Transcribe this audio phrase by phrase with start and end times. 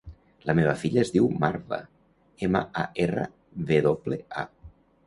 [0.49, 1.79] La meva filla es diu Marwa:
[2.49, 3.31] ema, a, erra,
[3.71, 4.53] ve doble, a.